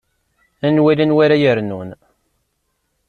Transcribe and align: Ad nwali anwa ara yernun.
Ad 0.65 0.71
nwali 0.75 1.01
anwa 1.05 1.19
ara 1.25 1.35
yernun. 1.41 1.89